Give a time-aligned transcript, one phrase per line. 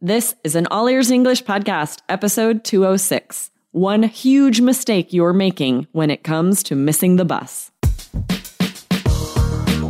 [0.00, 3.50] This is an All Ears English podcast, episode 206.
[3.72, 7.72] One huge mistake you're making when it comes to missing the bus.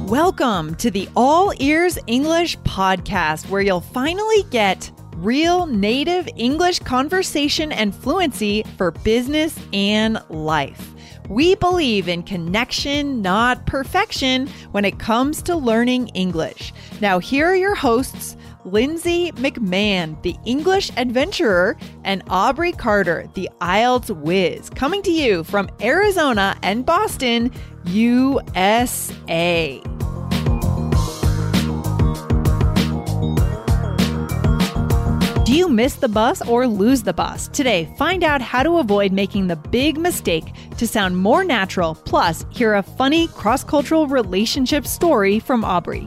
[0.08, 7.71] Welcome to the All Ears English podcast, where you'll finally get real native English conversation
[7.71, 10.95] and fluency for business and life.
[11.29, 16.73] We believe in connection, not perfection, when it comes to learning English.
[17.02, 18.38] Now, here are your hosts.
[18.65, 25.71] Lindsay McMahon, the English adventurer, and Aubrey Carter, the IELTS whiz, coming to you from
[25.80, 27.52] Arizona and Boston,
[27.87, 29.80] USA.
[35.45, 37.49] Do you miss the bus or lose the bus?
[37.49, 42.45] Today, find out how to avoid making the big mistake to sound more natural, plus,
[42.51, 46.07] hear a funny cross cultural relationship story from Aubrey.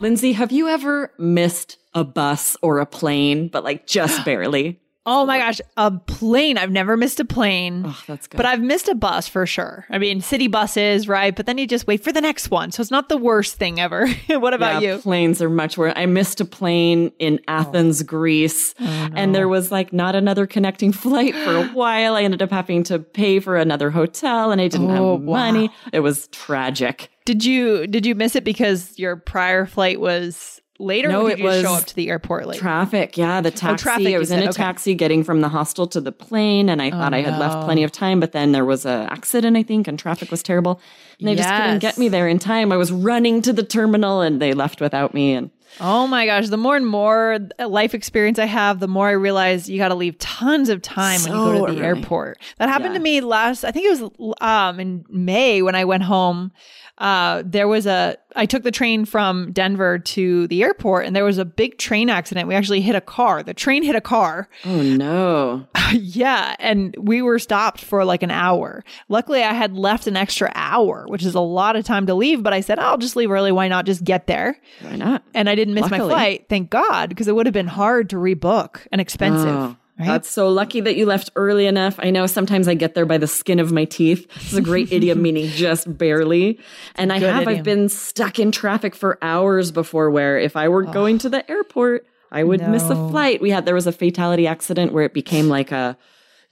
[0.00, 4.80] Lindsay, have you ever missed a bus or a plane, but like just barely?
[5.06, 6.56] Oh my gosh, a plane.
[6.56, 7.82] I've never missed a plane.
[7.86, 8.38] Oh, that's good.
[8.38, 9.84] But I've missed a bus for sure.
[9.90, 11.36] I mean, city buses, right?
[11.36, 12.72] But then you just wait for the next one.
[12.72, 14.08] So it's not the worst thing ever.
[14.28, 14.98] what about yeah, you?
[15.02, 15.92] Planes are much worse.
[15.94, 17.52] I missed a plane in oh.
[17.52, 22.14] Athens, Greece, oh, and there was like not another connecting flight for a while.
[22.14, 25.70] I ended up having to pay for another hotel and I didn't Oh, have money.
[25.92, 27.10] It was tragic.
[27.24, 31.38] Did you did you miss it because your prior flight was later No, or did
[31.38, 32.58] it you show up to the airport late?
[32.58, 33.72] Traffic, yeah, the taxi.
[33.72, 34.56] Oh, traffic, I was in said, a okay.
[34.62, 37.84] taxi getting from the hostel to the plane, and I thought I had left plenty
[37.84, 40.80] of time, but then there was an accident, I think, and traffic was terrible.
[41.20, 42.72] And they just couldn't get me there in time.
[42.72, 45.32] I was running to the terminal, and they left without me.
[45.34, 49.12] And Oh my gosh, the more and more life experience I have, the more I
[49.12, 51.86] realize you got to leave tons of time when you go to the early.
[52.00, 52.38] airport.
[52.58, 52.98] That happened Yeah.
[52.98, 56.52] to me last, I think it was um, in May when I went home.
[56.98, 61.24] Uh, there was a, I took the train from Denver to the airport and there
[61.24, 62.46] was a big train accident.
[62.46, 63.42] We actually hit a car.
[63.42, 64.48] The train hit a car.
[64.64, 66.54] oh no, yeah.
[66.60, 68.84] And we were stopped for like an hour.
[69.08, 72.42] Luckily, I had left an extra hour, which is a lot of time to leave,
[72.44, 73.50] but I said, I'll just leave early.
[73.50, 74.56] Why not just get there?
[74.80, 75.24] why not?
[75.34, 76.46] and I didn't miss my flight.
[76.48, 79.48] Thank God, because it would have been hard to rebook and expensive.
[79.48, 80.06] Oh, right?
[80.06, 81.96] That's so lucky that you left early enough.
[81.98, 84.26] I know sometimes I get there by the skin of my teeth.
[84.34, 86.58] This is a great idiom meaning just barely.
[86.96, 87.58] And I have, idiom.
[87.58, 91.48] I've been stuck in traffic for hours before where if I were going to the
[91.50, 93.40] airport, I would miss a flight.
[93.40, 95.96] We had, there was a fatality accident where it became like a,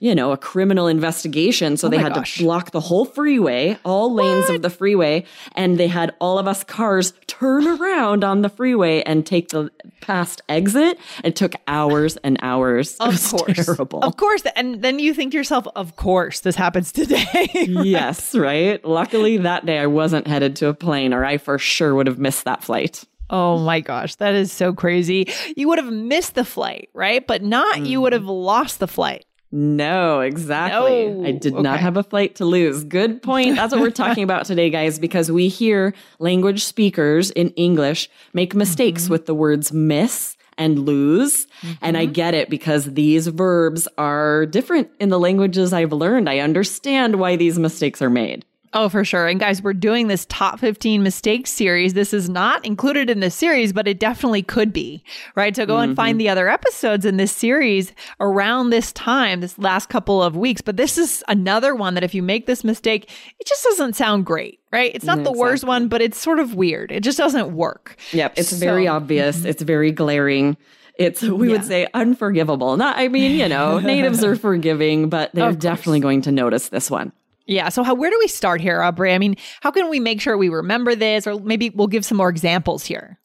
[0.03, 1.77] you know, a criminal investigation.
[1.77, 2.35] So oh they Oh my had gosh.
[2.35, 5.23] to block the whole freeway, all lanes of the freeway,
[5.55, 9.71] and they had all of us cars turn around on the freeway and take the
[10.01, 10.99] past exit.
[11.23, 12.97] It took hours and hours.
[12.97, 14.03] Of course, terrible.
[14.03, 14.43] of course.
[14.57, 17.47] And then you think to yourself, of course, this happens today.
[17.53, 18.83] yes, right.
[18.83, 22.19] Luckily, that day I wasn't headed to a plane, or I for sure would have
[22.19, 23.05] missed that flight.
[23.29, 25.31] oh my gosh, that is so crazy.
[25.55, 27.25] You would have missed the flight, right?
[27.25, 28.01] But not you mm.
[28.01, 29.25] would have lost the flight.
[29.55, 31.09] No, exactly.
[31.09, 31.27] No.
[31.27, 32.83] I did not have a flight to lose.
[32.83, 33.55] Good point.
[33.55, 38.49] That's what we're talking about today, guys, because we hear language speakers in English make
[38.49, 38.57] mm-hmm.
[38.57, 41.45] mistakes with the words miss and lose.
[41.83, 42.13] And I mm-hmm.
[42.13, 46.29] get it because these verbs are different in the languages I've learned.
[46.29, 48.45] I understand why these mistakes are made.
[48.73, 49.27] Oh, for sure.
[49.27, 51.93] And guys, we're doing this top 15 mistakes series.
[51.93, 55.03] This is not included in the series, but it definitely could be,
[55.35, 55.55] right?
[55.55, 56.19] So go and find mm-hmm.
[56.19, 60.61] the other episodes in this series around this time, this last couple of weeks.
[60.61, 64.25] But this is another one that if you make this mistake, it just doesn't sound
[64.25, 64.91] great, right?
[64.95, 66.91] It's not the mm, worst one, but it's sort of weird.
[66.91, 67.97] It just doesn't work.
[68.11, 69.37] Yep, it's very So- obvious.
[69.37, 69.47] Mm-hmm.
[69.47, 70.57] It's very glaring.
[70.95, 72.77] It's we would say unforgivable.
[72.77, 76.89] Not I mean, you know, natives are forgiving, but they're definitely going to notice this
[76.91, 77.11] one.
[77.45, 77.69] Yeah.
[77.69, 79.13] So how, where do we start here, Aubrey?
[79.13, 82.17] I mean, how can we make sure we remember this or maybe we'll give some
[82.17, 83.19] more examples here?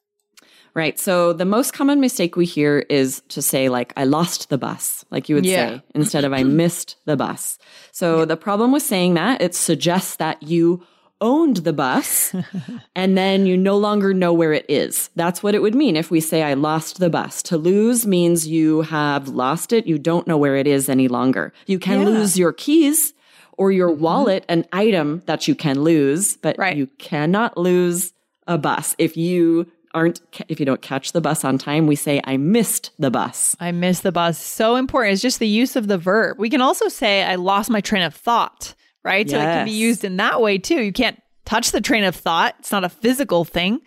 [0.74, 0.98] Right.
[0.98, 5.04] So the most common mistake we hear is to say like I lost the bus,
[5.10, 5.76] like you would Yeah.
[5.78, 7.58] say, instead of I missed the bus.
[7.90, 10.84] So the problem with saying that, it suggests that you
[11.20, 12.32] owned the bus
[12.94, 15.10] and then you no longer know where it is.
[15.16, 17.42] That's what it would mean if we say I lost the bus.
[17.44, 19.86] To lose means you have lost it.
[19.88, 21.52] You don't know where it is any longer.
[21.66, 22.06] You can Yeah.
[22.08, 23.14] lose your keys
[23.58, 24.02] or your mm-hmm.
[24.02, 26.76] wallet, an item that you can lose, but Right.
[26.76, 28.14] you cannot lose
[28.46, 28.94] a bus.
[28.98, 32.92] If you aren't, if you don't catch the bus on time, we say, I missed
[32.98, 33.56] the bus.
[33.60, 34.38] I miss the bus.
[34.38, 35.14] So important.
[35.14, 36.38] It's just the use of the verb.
[36.38, 38.74] We can also say, I lost my train of thought,
[39.04, 39.28] right?
[39.28, 40.82] So it can be used in that way too.
[40.82, 43.80] You can't touch the train of thought, it's not a physical thing,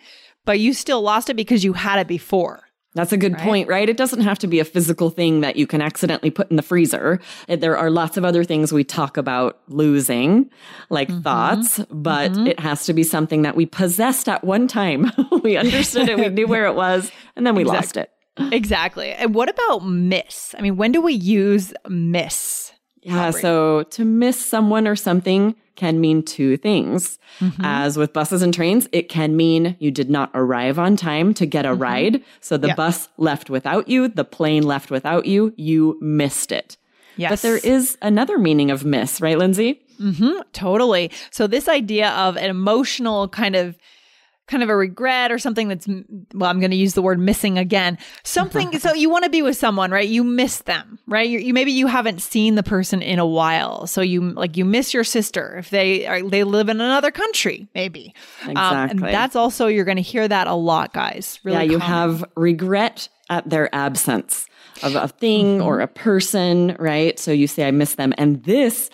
[0.44, 2.64] but you still lost it because you had it before.
[2.94, 3.88] That's a good point, right?
[3.88, 6.62] It doesn't have to be a physical thing that you can accidentally put in the
[6.62, 7.20] freezer.
[7.48, 10.50] There are lots of other things we talk about losing,
[10.90, 11.22] like mm-hmm.
[11.22, 12.48] thoughts, but mm-hmm.
[12.48, 15.10] it has to be something that we possessed at one time.
[15.42, 18.10] we understood it, we knew where it was, and then we lost it.
[18.36, 19.12] exactly.
[19.12, 20.54] And what about miss?
[20.58, 22.72] I mean, when do we use miss?
[23.02, 27.18] Yeah, so to miss someone or something can mean two things.
[27.62, 31.46] As with buses and trains, it can mean you did not arrive on time to
[31.46, 32.22] get a ride.
[32.40, 32.74] So the Yeah.
[32.76, 36.76] bus left without you, the plane left without you, you missed it.
[37.16, 37.30] Yes.
[37.30, 39.80] But there is another meaning of miss, right, Lindsay?
[40.00, 41.10] Mm-hmm, totally.
[41.30, 43.76] So this idea of an emotional kind of
[44.48, 45.86] kind of a regret or something that's
[46.34, 49.40] well i'm going to use the word missing again something so you want to be
[49.40, 53.00] with someone right you miss them right you, you maybe you haven't seen the person
[53.02, 56.68] in a while so you like you miss your sister if they are they live
[56.68, 58.12] in another country maybe
[58.44, 59.12] Um, and Exactly.
[59.12, 61.88] that's also you're going to hear that a lot guys really yeah, you common.
[61.94, 64.46] have regret at their absence
[64.82, 67.16] of a thing or a person, right?
[67.18, 68.12] So you say, I miss them.
[68.18, 68.90] And this,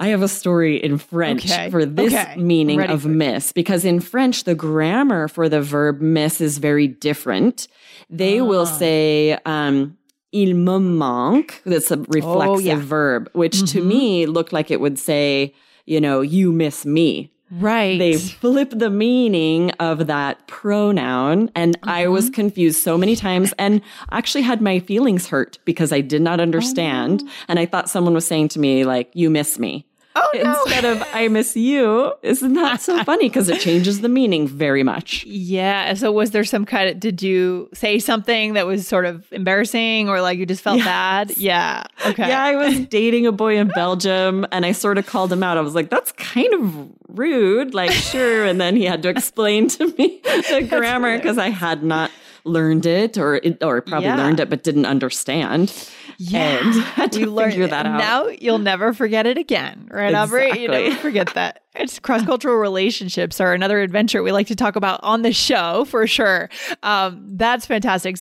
[0.00, 1.70] I have a story in French Okay.
[1.70, 2.36] for this Okay.
[2.36, 6.86] meaning Ready of miss, because in French, the grammar for the verb miss is very
[6.86, 7.66] different.
[8.08, 8.78] They will Ah.
[8.78, 9.96] say, um,
[10.32, 11.60] il me manque.
[11.66, 12.74] That's a reflexive Oh, yeah.
[12.76, 12.86] Mm-hmm.
[12.86, 15.52] verb, which to me looked like it would say,
[15.84, 17.98] you know, you miss me right.
[17.98, 22.12] They flip the meaning of that pronoun and i Mm-hmm.
[22.12, 23.80] was confused so many times and
[24.12, 27.22] actually had my feelings hurt because i did Oh, not understand.
[27.48, 29.86] And i thought someone was saying to me like you miss me
[30.34, 30.62] oh no.
[30.62, 34.82] instead of i miss you isn't that so funny because it changes the meaning very
[34.82, 35.24] much.
[35.24, 39.30] Yeah so was there some kind of did you say something that was sort of
[39.32, 41.36] embarrassing or like you just felt bad?
[41.36, 42.28] Yeah okay.
[42.28, 45.56] Yeah i was dating a boy in belgium and i sort of called him out.
[45.56, 49.68] I was like that's kind of rude like sure and then he had to explain
[49.68, 52.10] to me the grammar because i had not
[52.44, 54.16] learned it or it, or probably Yeah.
[54.16, 55.72] learned it but didn't understand
[56.20, 57.98] Yeah, and had to we learned figure that out.
[57.98, 60.46] Now you'll never forget it again, right, Aubrey?
[60.46, 60.88] You Exactly.
[60.88, 61.62] never forget that.
[61.76, 65.84] It's cross cultural relationships are another adventure we like to talk about on the show
[65.84, 66.50] for sure.
[66.82, 68.16] Um, that's fantastic.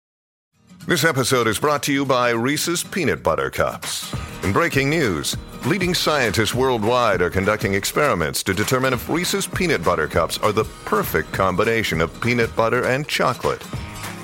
[0.87, 4.15] This episode is brought to you by Reese's Peanut Butter Cups.
[4.45, 10.07] In breaking news, leading scientists worldwide are conducting experiments to determine if Reese's Peanut Butter
[10.07, 13.63] Cups are the perfect combination of peanut butter and chocolate.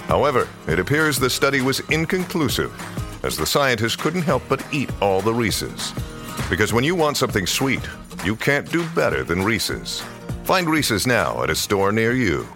[0.07, 2.71] However, it appears the study was inconclusive,
[3.23, 5.93] as the scientists couldn't help but eat all the Reese's.
[6.51, 7.87] Because when you want something sweet,
[8.25, 10.03] you can't do better than Reese's.
[10.45, 12.47] Find Reese's now at a store near you.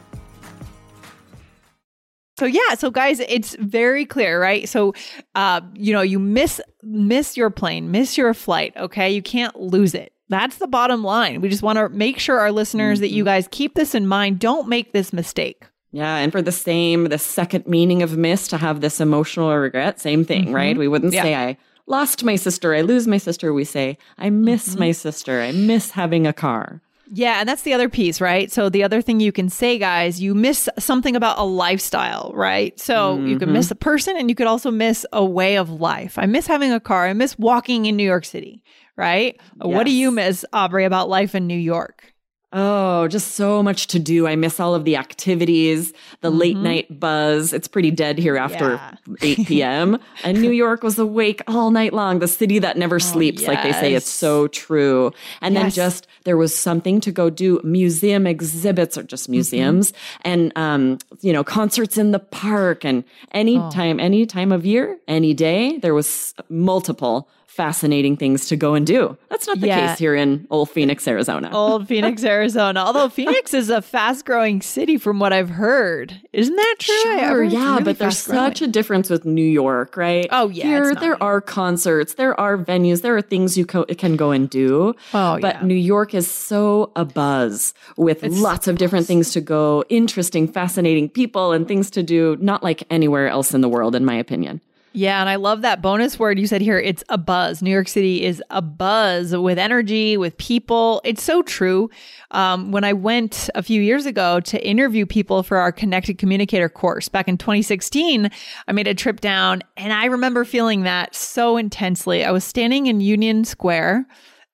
[2.39, 4.69] So yeah, so guys, it's very clear, right?
[4.69, 4.93] So,
[5.35, 8.75] uh, you know, you miss miss your plane, miss your flight.
[8.77, 10.13] Okay, you can't lose it.
[10.29, 11.41] That's the bottom line.
[11.41, 14.39] We just want to make sure our listeners that you guys keep this in mind.
[14.39, 15.65] Don't make this mistake.
[15.93, 20.01] Yeah, and for the same, the second meaning of miss to have this emotional regret,
[20.01, 20.55] same thing, mm-hmm.
[20.55, 20.77] right?
[20.77, 21.23] We wouldn't Yeah.
[21.23, 21.57] say I
[21.87, 23.53] lost my sister, I lose my sister.
[23.53, 24.81] We say I miss mm-hmm.
[24.81, 26.83] my sister, I miss having a car.
[27.13, 28.51] Yeah, and that's the other piece, right?
[28.51, 32.79] So the other thing you can say, guys, you miss something about a lifestyle, right?
[32.81, 33.75] So you could miss mm-hmm.
[33.75, 36.19] a person and you could also miss a way of life.
[36.19, 37.07] I miss having a car.
[37.07, 38.65] I miss walking in New York City,
[38.97, 39.41] right?
[39.59, 42.13] What do you miss, Aubrey, about life in New York?
[42.53, 44.27] Oh, just so much to do.
[44.29, 47.53] I miss all of the activities, the late night buzz.
[47.53, 48.95] It's pretty dead here after Yeah.
[49.21, 49.99] 8 p.m.
[50.25, 52.21] and New York was awake all night long.
[52.21, 53.95] The city that never sleeps, like they say.
[53.95, 55.11] It's so true.
[55.43, 60.53] And then just there was something to go do museum exhibits or just museums and,
[60.57, 65.35] um, you know, concerts in the park and any time, any time of year, any
[65.35, 69.17] day, there was multiple fascinating things to go and do.
[69.31, 69.89] That's not the Yeah.
[69.89, 71.51] case here in old Phoenix, Arizona.
[71.55, 72.81] Old Phoenix, Arizona.
[72.81, 76.21] Although Phoenix is a fast growing city from what I've heard.
[76.33, 76.95] Isn't that true?
[77.03, 80.27] Sure, yeah, really but there's such a difference with New York, right?
[80.31, 83.85] Oh, yeah, Here, there New are concerts, there are venues, there are things you co-
[83.87, 84.95] can go and do.
[85.15, 85.63] Oh, but yeah.
[85.67, 91.53] New York is so abuzz with lots of different things to go, interesting, fascinating people,
[91.53, 94.61] and things to do, not like anywhere else in the world, in my opinion.
[94.97, 96.79] Yeah, and I love that bonus word you said here.
[96.79, 97.61] It's a buzz.
[97.61, 101.03] New York City is a buzz with energy, with people.
[101.05, 101.91] It's so true.
[102.31, 106.71] Um, when I went a few years ago to interview people for our Connected Communicator
[106.71, 108.31] course back in 2016,
[108.69, 112.25] I made a trip down and I remember feeling that so intensely.
[112.25, 114.07] I was standing in Union Square.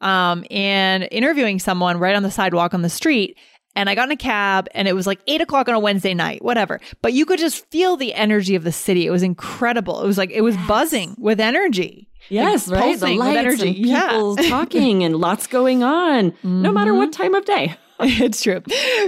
[0.02, 3.38] um, and interviewing someone right on the sidewalk on the street.
[3.74, 6.14] And I got in a cab and it was like eight o'clock on a Wednesday
[6.14, 6.80] night, whatever.
[7.00, 9.06] But you could just feel the energy of the city.
[9.06, 10.02] It was incredible.
[10.02, 12.08] It was like, it was buzzing with energy.
[12.28, 13.00] Yes, Like, right.
[13.00, 13.68] The lights energy.
[13.68, 14.08] and Yeah.
[14.08, 17.22] people talking and lots going on, no matter what mm-hmm.
[17.22, 17.76] time of day.
[18.04, 18.62] it's true.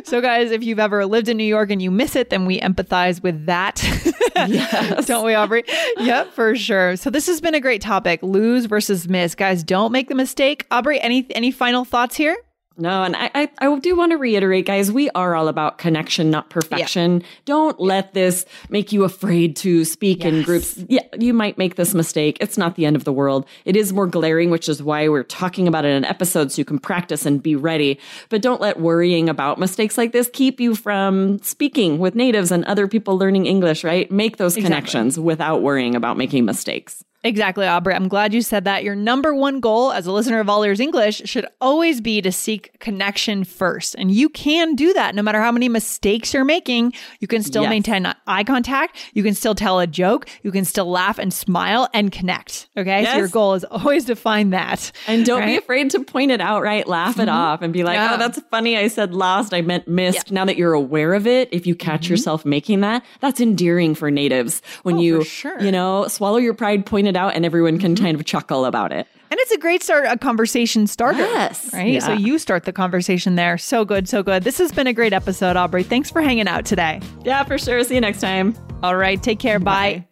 [0.05, 2.61] So, guys, if you've ever lived in New York and you miss it, then we
[2.61, 3.83] empathize with that.
[4.37, 5.07] Yes.
[5.07, 5.63] don't we, Aubrey?
[5.97, 6.97] yep, for sure.
[6.97, 9.37] So, this has been a great topic lose versus miss.
[9.37, 10.67] Guys, don't make the mistake.
[10.73, 12.37] Aubrey, any, any final thoughts here?
[12.77, 16.29] No, and I, I, I do want to reiterate, guys, we are all about connection,
[16.29, 17.23] not perfection.
[17.45, 20.77] Don't let this make you afraid to speak in groups.
[20.89, 22.37] Yeah, you might make this mistake.
[22.41, 23.47] It's not the end of the world.
[23.65, 26.65] It is more glaring, which is why we're talking about it in episodes so you
[26.65, 28.01] can practice and be ready.
[28.29, 32.65] But don't let worrying about mistakes like this keep you from speaking with natives and
[32.65, 34.11] other people learning English, right?
[34.11, 37.05] Make those connections without worrying about making mistakes.
[37.25, 37.95] Exactly, Aubrey.
[37.95, 38.85] I'm glad you said that.
[38.85, 42.31] Your number one goal as a listener of All Ears English should always be to
[42.31, 43.95] seek connection first.
[43.95, 46.93] And you can do that no matter how many mistakes you're making.
[47.21, 47.71] You can still Yes.
[47.71, 48.99] maintain eye contact.
[49.15, 50.27] You can still tell a joke.
[50.43, 52.69] You can still laugh and smile and connect.
[52.77, 53.07] Okay.
[53.07, 54.93] So your goal is always to find that.
[55.07, 56.87] And don't be afraid to point it out, right?
[56.87, 57.31] Laugh it mm-hmm.
[57.31, 58.15] off and be like, oh, Yeah.
[58.17, 58.77] oh, that's funny.
[58.77, 59.55] I said lost.
[59.55, 60.31] I meant missed.
[60.31, 62.13] Now that you're aware of it, if you catch mm-hmm.
[62.13, 64.61] yourself making that, that's endearing for natives.
[64.83, 65.59] When Oh, you, sure.
[65.63, 68.05] you know, swallow your pride, point it out, and everyone can mm-hmm.
[68.05, 69.07] kind of chuckle about it.
[69.31, 71.19] And it's a great start, a conversation starter.
[71.19, 71.73] Yes.
[71.73, 72.01] Right.
[72.03, 73.59] So you start the conversation there.
[73.59, 74.09] So good.
[74.09, 74.45] So good.
[74.45, 75.83] This has been a great episode, Aubrey.
[75.83, 77.01] Thanks for hanging out today.
[77.25, 77.83] Yeah, for sure.
[77.83, 78.55] See you next time.
[78.83, 79.21] All right.
[79.21, 79.59] Take care.
[79.59, 80.07] Bye.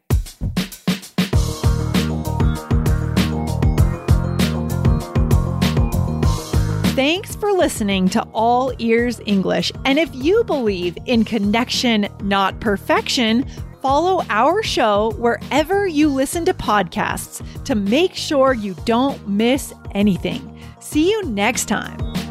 [6.94, 9.72] Thanks for listening to All Ears English.
[9.86, 13.46] And if you believe in connection, not perfection,
[13.82, 20.56] follow our show wherever you listen to podcasts to make sure you don't miss anything.
[20.78, 22.21] See you next time.